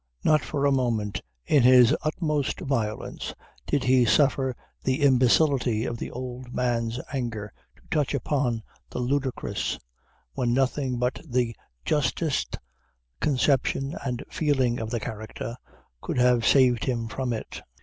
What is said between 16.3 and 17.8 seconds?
saved him from it.